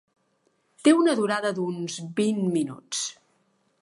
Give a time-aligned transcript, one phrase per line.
[0.87, 3.05] Té una durada d'uns vint minuts.